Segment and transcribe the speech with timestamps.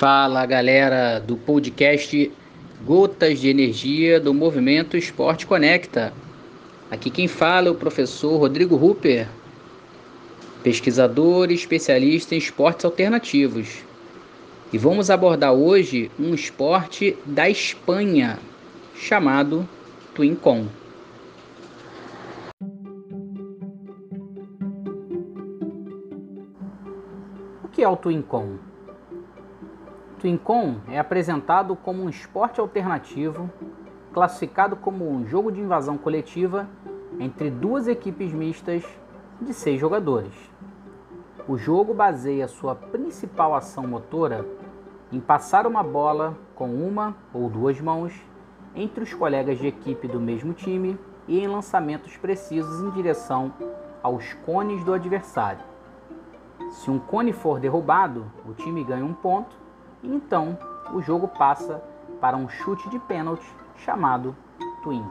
[0.00, 2.32] Fala galera do podcast
[2.86, 6.10] Gotas de Energia do Movimento Esporte Conecta.
[6.90, 9.28] Aqui quem fala é o professor Rodrigo Rupper,
[10.62, 13.82] pesquisador e especialista em esportes alternativos.
[14.72, 18.38] E vamos abordar hoje um esporte da Espanha
[18.94, 19.68] chamado
[20.14, 20.66] Twin Con.
[27.62, 28.69] O que é o Twin Con?
[30.20, 33.50] Twincon é apresentado como um esporte alternativo,
[34.12, 36.68] classificado como um jogo de invasão coletiva
[37.18, 38.84] entre duas equipes mistas
[39.40, 40.34] de seis jogadores.
[41.48, 44.46] O jogo baseia sua principal ação motora
[45.10, 48.12] em passar uma bola com uma ou duas mãos
[48.76, 53.54] entre os colegas de equipe do mesmo time e em lançamentos precisos em direção
[54.02, 55.64] aos cones do adversário.
[56.72, 59.59] Se um cone for derrubado, o time ganha um ponto
[60.02, 60.58] então
[60.92, 61.80] o jogo passa
[62.20, 64.34] para um chute de pênalti chamado
[64.82, 65.06] twin.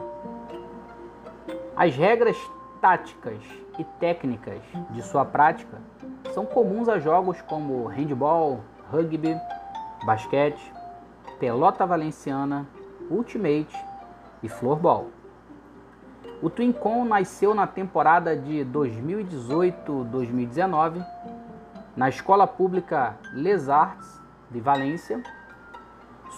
[1.75, 2.38] As regras
[2.81, 3.39] táticas
[3.77, 5.77] e técnicas de sua prática
[6.33, 8.59] são comuns a jogos como handball,
[8.91, 9.36] rugby,
[10.05, 10.73] basquete,
[11.39, 12.67] pelota valenciana,
[13.09, 13.75] ultimate
[14.44, 15.08] e floorball.
[16.42, 21.05] O Twincon nasceu na temporada de 2018-2019
[21.95, 24.19] na escola pública Les Arts
[24.50, 25.23] de Valência,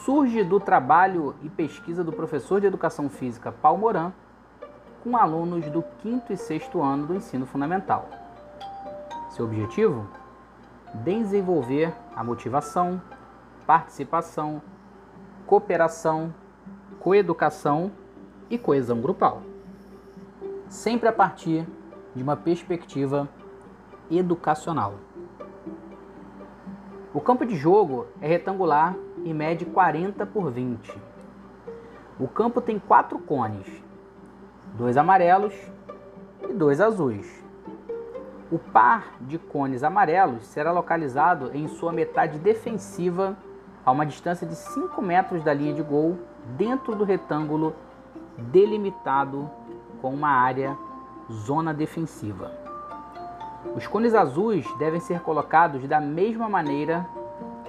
[0.06, 4.12] surge do trabalho e pesquisa do professor de Educação Física Paulo Moran
[5.04, 8.08] com alunos do quinto e sexto ano do ensino fundamental.
[9.32, 10.08] Seu objetivo?
[10.94, 13.02] Desenvolver a motivação,
[13.66, 14.62] participação,
[15.48, 16.34] cooperação,
[17.00, 17.92] coeducação
[18.50, 19.42] e coesão grupal.
[20.68, 21.66] Sempre a partir
[22.16, 23.28] de uma perspectiva
[24.10, 24.96] educacional.
[27.14, 28.96] O campo de jogo é retangular
[29.26, 30.98] e mede 40 por 20.
[32.18, 33.68] O campo tem quatro cones,
[34.76, 35.54] dois amarelos
[36.42, 37.44] e dois azuis.
[38.50, 43.36] O par de cones amarelos será localizado em sua metade defensiva
[43.86, 46.18] a uma distância de 5 metros da linha de gol
[46.58, 47.76] dentro do retângulo
[48.38, 49.52] delimitado
[50.02, 50.78] com uma área
[51.30, 52.71] zona defensiva.
[53.76, 57.08] Os cones azuis devem ser colocados da mesma maneira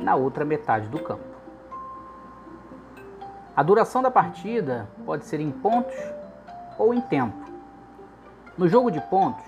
[0.01, 1.33] na outra metade do campo.
[3.55, 5.95] A duração da partida pode ser em pontos
[6.79, 7.37] ou em tempo.
[8.57, 9.45] No jogo de pontos,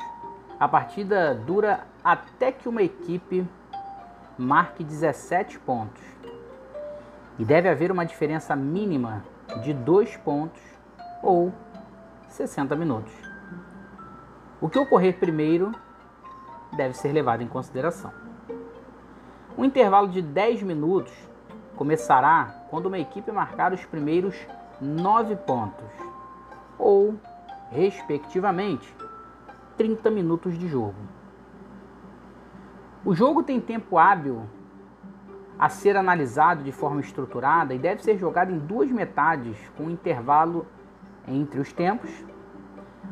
[0.61, 3.49] a partida dura até que uma equipe
[4.37, 6.03] marque 17 pontos.
[7.39, 9.25] E deve haver uma diferença mínima
[9.63, 10.63] de 2 pontos
[11.23, 11.53] ou
[12.29, 13.13] 60 minutos.
[14.61, 15.73] O que ocorrer primeiro
[16.77, 18.13] deve ser levado em consideração.
[19.57, 21.13] Um intervalo de 10 minutos
[21.77, 24.35] começará quando uma equipe marcar os primeiros
[24.81, 25.91] 9 pontos,
[26.79, 27.15] ou,
[27.71, 28.95] respectivamente,
[29.77, 30.97] 30 minutos de jogo.
[33.05, 34.43] O jogo tem tempo hábil
[35.59, 40.67] a ser analisado de forma estruturada e deve ser jogado em duas metades, com intervalo
[41.29, 42.11] entre os tempos.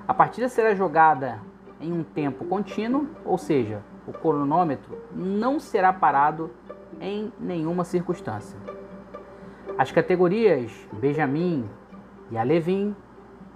[0.08, 1.40] A partida será jogada
[1.82, 6.50] em um tempo contínuo, ou seja, o cronômetro não será parado
[7.00, 8.58] em nenhuma circunstância.
[9.76, 11.68] As categorias Benjamin
[12.30, 12.94] e Alevin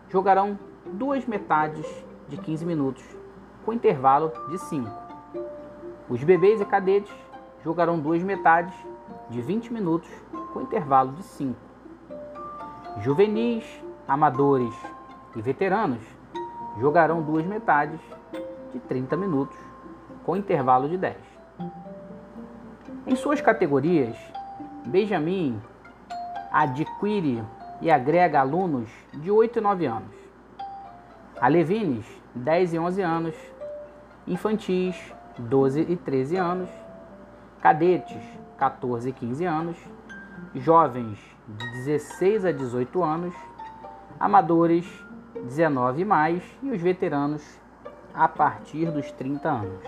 [0.08, 1.86] jogarão duas metades
[2.28, 3.04] de 15 minutos,
[3.64, 4.90] com intervalo de 5.
[6.08, 7.14] Os bebês e cadetes
[7.62, 8.74] jogarão duas metades
[9.30, 10.08] de 20 minutos,
[10.52, 11.56] com intervalo de 5.
[13.00, 13.64] Juvenis,
[14.08, 14.74] amadores
[15.34, 16.15] e veteranos
[16.78, 18.00] jogarão duas metades
[18.72, 19.56] de 30 minutos,
[20.24, 21.16] com intervalo de 10.
[23.06, 24.16] Em suas categorias,
[24.86, 25.60] Benjamin
[26.52, 27.42] adquire
[27.80, 30.16] e agrega alunos de 8 e 9 anos,
[31.40, 32.04] alevines
[32.34, 33.34] 10 e 11 anos,
[34.26, 34.96] infantis
[35.38, 36.70] 12 e 13 anos,
[37.60, 38.22] cadetes
[38.58, 39.76] 14 e 15 anos,
[40.54, 43.34] jovens de 16 a 18 anos,
[44.18, 44.86] amadores
[45.46, 47.42] 19 e mais e os veteranos
[48.12, 49.84] a partir dos 30 anos.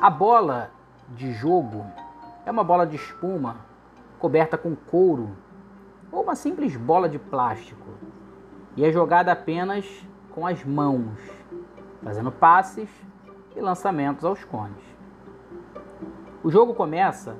[0.00, 0.70] A bola
[1.08, 1.86] de jogo
[2.44, 3.56] é uma bola de espuma
[4.18, 5.30] coberta com couro
[6.10, 7.86] ou uma simples bola de plástico
[8.76, 9.84] e é jogada apenas
[10.30, 11.18] com as mãos,
[12.02, 12.88] fazendo passes
[13.56, 14.84] e lançamentos aos cones.
[16.42, 17.36] O jogo começa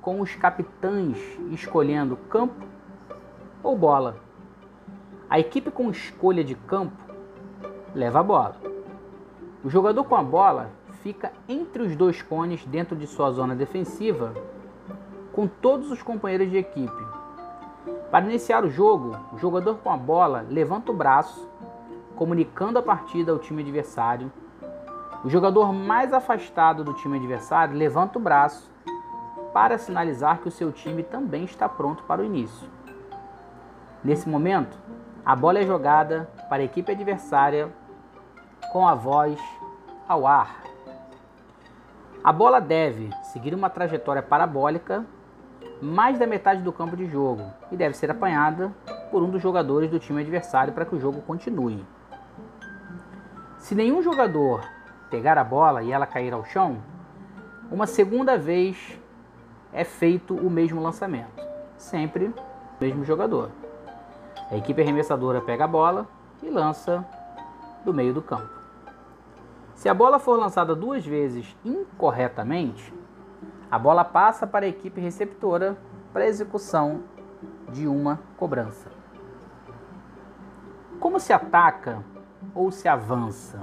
[0.00, 1.18] com os capitães
[1.50, 2.66] escolhendo campo
[3.62, 4.16] ou bola.
[5.28, 7.02] A equipe com escolha de campo
[7.94, 8.56] leva a bola.
[9.64, 10.70] O jogador com a bola
[11.02, 14.34] fica entre os dois cones dentro de sua zona defensiva
[15.32, 17.04] com todos os companheiros de equipe.
[18.10, 21.48] Para iniciar o jogo, o jogador com a bola levanta o braço,
[22.14, 24.30] comunicando a partida ao time adversário.
[25.24, 28.70] O jogador mais afastado do time adversário levanta o braço
[29.52, 32.68] para sinalizar que o seu time também está pronto para o início.
[34.04, 34.78] Nesse momento,
[35.24, 37.70] a bola é jogada para a equipe adversária
[38.70, 39.40] com a voz
[40.06, 40.62] ao ar.
[42.22, 45.04] A bola deve seguir uma trajetória parabólica
[45.80, 47.42] mais da metade do campo de jogo
[47.72, 48.70] e deve ser apanhada
[49.10, 51.84] por um dos jogadores do time adversário para que o jogo continue.
[53.58, 54.62] Se nenhum jogador
[55.10, 56.82] pegar a bola e ela cair ao chão,
[57.70, 59.00] uma segunda vez
[59.72, 61.42] é feito o mesmo lançamento,
[61.78, 62.34] sempre o
[62.78, 63.63] mesmo jogador.
[64.50, 66.06] A equipe arremessadora pega a bola
[66.42, 67.04] e lança
[67.84, 68.50] do meio do campo.
[69.74, 72.92] Se a bola for lançada duas vezes incorretamente,
[73.70, 75.76] a bola passa para a equipe receptora
[76.12, 77.02] para execução
[77.70, 78.90] de uma cobrança.
[81.00, 82.04] Como se ataca
[82.54, 83.62] ou se avança?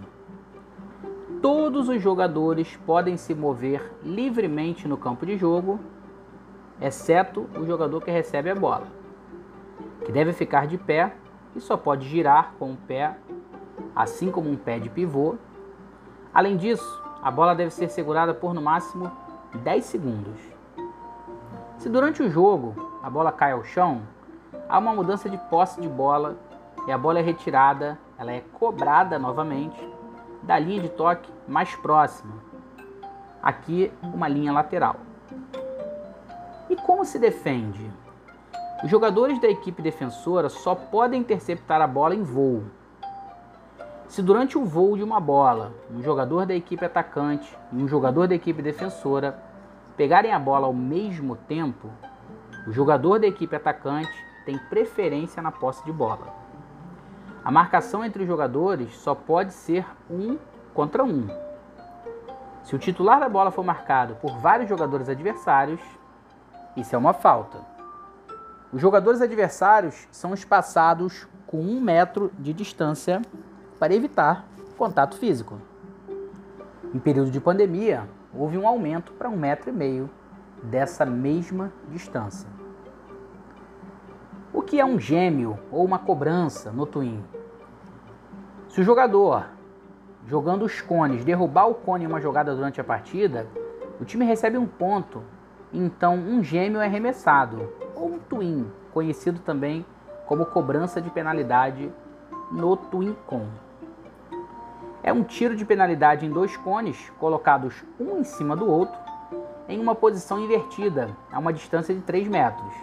[1.42, 5.80] Todos os jogadores podem se mover livremente no campo de jogo,
[6.80, 8.88] exceto o jogador que recebe a bola,
[10.06, 11.14] que deve ficar de pé
[11.56, 13.16] e só pode girar com o pé,
[13.96, 15.36] assim como um pé de pivô.
[16.34, 19.12] Além disso, a bola deve ser segurada por no máximo
[19.64, 20.40] 10 segundos.
[21.78, 24.02] Se durante o jogo a bola cai ao chão,
[24.70, 26.38] há uma mudança de posse de bola
[26.88, 29.88] e a bola é retirada, ela é cobrada novamente
[30.44, 32.34] da linha de toque mais próxima.
[33.42, 34.96] Aqui uma linha lateral.
[36.70, 37.92] E como se defende?
[38.84, 42.64] Os jogadores da equipe defensora só podem interceptar a bola em voo.
[44.08, 48.28] Se durante o voo de uma bola, um jogador da equipe atacante e um jogador
[48.28, 49.40] da equipe defensora
[49.96, 51.90] pegarem a bola ao mesmo tempo,
[52.68, 54.12] o jogador da equipe atacante
[54.46, 56.34] tem preferência na posse de bola.
[57.46, 60.40] A marcação entre os jogadores só pode ser um
[60.74, 61.28] contra um.
[62.64, 65.80] Se o titular da bola for marcado por vários jogadores adversários,
[66.76, 67.60] isso é uma falta.
[68.74, 73.22] Os jogadores adversários são espaçados com um metro de distância
[73.78, 74.46] para evitar
[74.78, 75.60] contato físico.
[76.94, 80.10] Em período de pandemia, houve um aumento para um metro e meio
[80.64, 82.48] dessa mesma distância.
[84.54, 87.22] O que é um gêmeo ou uma cobrança no twin?
[88.70, 89.48] Se o jogador,
[90.26, 93.48] jogando os cones, derrubar o cone em uma jogada durante a partida,
[94.00, 95.24] o time recebe um ponto,
[95.74, 99.86] então um gêmeo é arremessado, ou twin, conhecido também
[100.26, 101.92] como cobrança de penalidade
[102.52, 103.46] no twin con.
[105.04, 109.00] É um tiro de penalidade em dois cones, colocados um em cima do outro,
[109.68, 112.74] em uma posição invertida, a uma distância de 3 metros.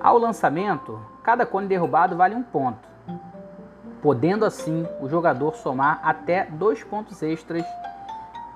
[0.00, 2.88] Ao lançamento, cada cone derrubado vale um ponto,
[4.00, 7.64] podendo assim o jogador somar até dois pontos extras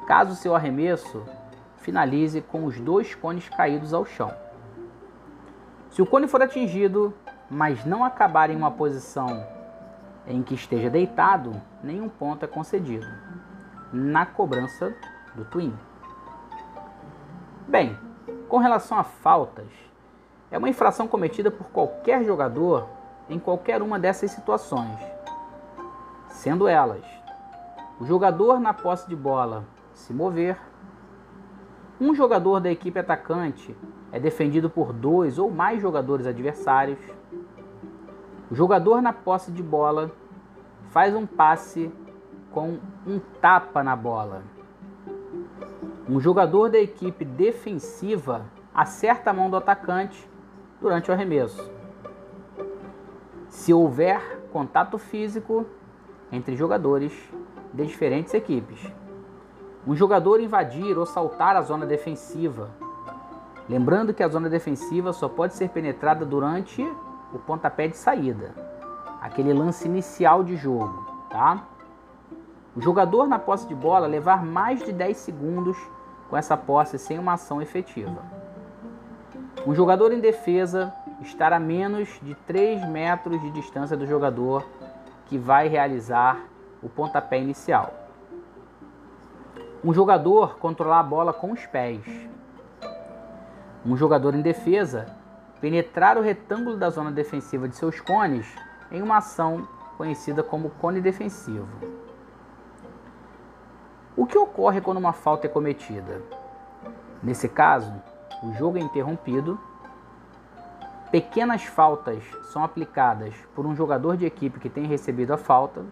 [0.06, 1.24] caso seu arremesso
[1.78, 4.45] finalize com os dois cones caídos ao chão.
[5.96, 7.14] Se o cone for atingido,
[7.50, 9.46] mas não acabar em uma posição
[10.26, 13.06] em que esteja deitado, nenhum ponto é concedido
[13.90, 14.94] na cobrança
[15.34, 15.74] do twin.
[17.66, 17.98] Bem,
[18.46, 19.68] com relação a faltas,
[20.50, 22.86] é uma infração cometida por qualquer jogador
[23.26, 25.00] em qualquer uma dessas situações,
[26.28, 27.06] sendo elas
[27.98, 30.58] o jogador na posse de bola se mover,
[31.98, 33.74] um jogador da equipe atacante
[34.12, 36.98] é defendido por dois ou mais jogadores adversários,
[38.50, 40.12] o jogador na posse de bola
[40.90, 41.92] faz um passe
[42.52, 44.42] com um tapa na bola.
[46.08, 50.30] Um jogador da equipe defensiva acerta a mão do atacante
[50.80, 51.70] durante o arremesso.
[53.48, 55.66] Se houver contato físico
[56.30, 57.12] entre jogadores
[57.72, 58.90] de diferentes equipes.
[59.86, 62.70] Um jogador invadir ou saltar a zona defensiva.
[63.68, 66.82] Lembrando que a zona defensiva só pode ser penetrada durante
[67.32, 68.54] o pontapé de saída,
[69.20, 71.64] aquele lance inicial de jogo, tá?
[72.76, 75.76] O jogador na posse de bola levar mais de 10 segundos
[76.28, 78.22] com essa posse sem uma ação efetiva.
[79.66, 80.92] Um jogador em defesa
[81.22, 84.64] estar a menos de 3 metros de distância do jogador
[85.24, 86.38] que vai realizar
[86.82, 87.92] o pontapé inicial.
[89.82, 92.00] Um jogador controlar a bola com os pés.
[93.86, 95.06] Um jogador em defesa
[95.60, 98.52] penetrar o retângulo da zona defensiva de seus cones
[98.90, 101.68] em uma ação conhecida como cone defensivo.
[104.16, 106.20] O que ocorre quando uma falta é cometida?
[107.22, 107.92] Nesse caso,
[108.42, 109.56] o jogo é interrompido,
[111.12, 115.84] pequenas faltas são aplicadas por um jogador de equipe que tem recebido a falta,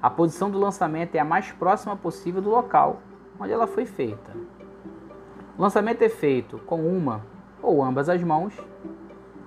[0.00, 3.00] a posição do lançamento é a mais próxima possível do local
[3.40, 4.30] onde ela foi feita.
[5.56, 7.22] O lançamento é feito com uma
[7.62, 8.52] ou ambas as mãos.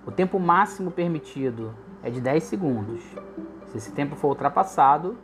[0.06, 3.04] O tempo máximo permitido é de 10 segundos.
[3.66, 5.18] Se esse tempo for ultrapassado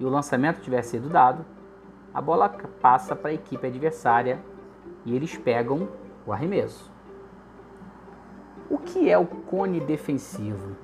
[0.00, 1.46] e o lançamento tiver sido dado,
[2.12, 2.48] a bola
[2.80, 4.42] passa para a equipe adversária
[5.04, 5.88] e eles pegam
[6.26, 6.90] o arremesso.
[8.68, 10.76] O que é o cone defensivo?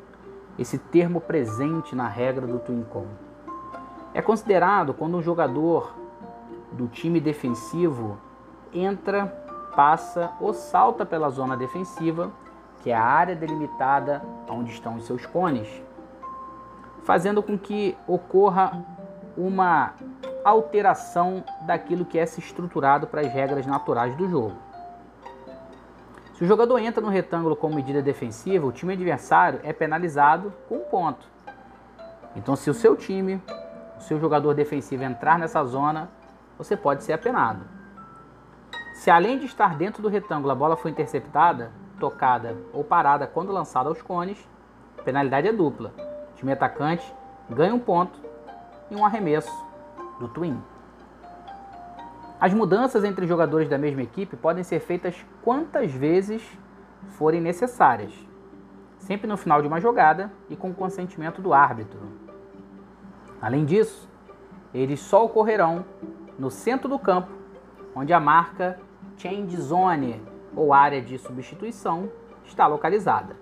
[0.56, 3.18] Esse termo presente na regra do Twin Cone.
[4.14, 5.92] É considerado quando um jogador
[6.70, 8.16] do time defensivo
[8.72, 9.26] entra,
[9.74, 12.30] passa ou salta pela zona defensiva,
[12.82, 15.68] que é a área delimitada onde estão os seus cones,
[17.02, 18.84] fazendo com que ocorra
[19.36, 19.94] uma
[20.44, 24.56] alteração daquilo que é se estruturado para as regras naturais do jogo.
[26.34, 30.76] Se o jogador entra no retângulo com medida defensiva, o time adversário é penalizado com
[30.76, 31.26] um ponto.
[32.36, 33.42] Então, se o seu time,
[33.96, 36.08] o seu jogador defensivo entrar nessa zona,
[36.56, 37.77] você pode ser apenado.
[38.98, 43.52] Se além de estar dentro do retângulo a bola foi interceptada, tocada ou parada quando
[43.52, 44.36] lançada aos cones,
[44.98, 45.94] a penalidade é dupla.
[46.32, 47.14] O time atacante
[47.48, 48.18] ganha um ponto
[48.90, 49.52] e um arremesso
[50.18, 50.60] do twin.
[52.40, 56.42] As mudanças entre jogadores da mesma equipe podem ser feitas quantas vezes
[57.10, 58.12] forem necessárias,
[58.98, 62.00] sempre no final de uma jogada e com o consentimento do árbitro.
[63.40, 64.10] Além disso,
[64.74, 65.84] eles só ocorrerão
[66.36, 67.30] no centro do campo,
[67.94, 68.87] onde a marca
[69.18, 70.22] Change Zone
[70.54, 72.08] ou área de substituição
[72.44, 73.36] está localizada.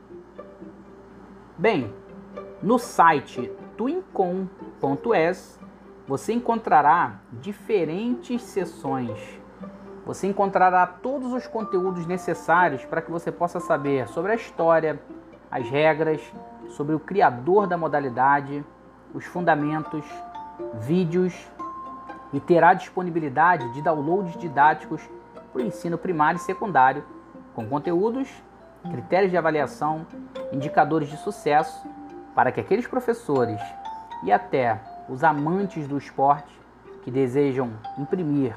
[1.57, 1.95] Bem,
[2.63, 5.61] no site twincom.es
[6.09, 9.19] você encontrará diferentes sessões.
[10.07, 15.01] Você encontrará todos os conteúdos necessários para que você possa saber sobre a história,
[15.51, 16.23] as regras,
[16.69, 18.65] sobre o criador da modalidade,
[19.13, 20.05] os fundamentos,
[20.75, 21.35] vídeos
[22.33, 25.03] e terá disponibilidade de downloads didáticos
[25.57, 27.05] o ensino primário e secundário,
[27.55, 28.29] com conteúdos,
[28.91, 30.07] critérios de avaliação,
[30.53, 31.87] indicadores de sucesso,
[32.35, 33.61] para que aqueles professores
[34.23, 36.53] e até os amantes do esporte
[37.03, 38.55] que desejam imprimir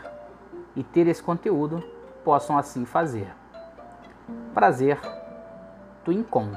[0.75, 1.83] e ter esse conteúdo
[2.23, 3.31] possam assim fazer.
[4.53, 4.99] Prazer,
[6.03, 6.51] Twincom.